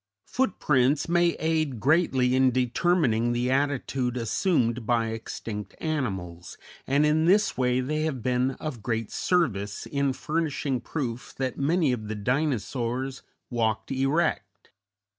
[0.25, 7.55] Footprints may aid greatly in determining the attitude assumed by extinct animals, and in this
[7.55, 13.21] way they have been of great service in furnishing proof that many of the Dinosaurs
[13.51, 14.71] walked erect.